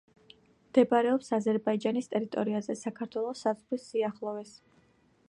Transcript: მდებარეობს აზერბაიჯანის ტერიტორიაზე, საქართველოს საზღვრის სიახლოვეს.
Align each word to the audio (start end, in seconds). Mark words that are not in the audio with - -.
მდებარეობს 0.69 1.27
აზერბაიჯანის 1.37 2.09
ტერიტორიაზე, 2.15 2.79
საქართველოს 2.81 3.47
საზღვრის 3.47 3.87
სიახლოვეს. 3.93 4.57